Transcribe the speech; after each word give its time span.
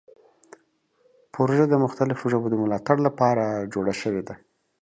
پروژه 1.33 1.65
د 1.69 1.75
مختلفو 1.85 2.25
ژبو 2.31 2.47
د 2.51 2.55
ملاتړ 2.63 2.97
لپاره 3.07 3.45
جوړه 3.73 3.93
شوې 4.01 4.23
ده. 4.27 4.35